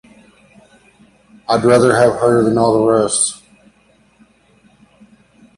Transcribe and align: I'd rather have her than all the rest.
I'd 1.47 1.63
rather 1.63 1.95
have 1.95 2.15
her 2.21 2.43
than 2.43 2.57
all 2.57 2.73
the 2.73 2.91
rest. 2.91 3.43